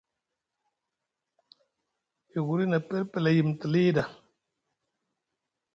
Yuguri 2.33 2.65
na 2.67 2.79
pelpel 2.87 3.25
a 3.27 3.31
yimiti 3.35 3.67
lii 3.73 3.91
ɗa. 3.95 4.03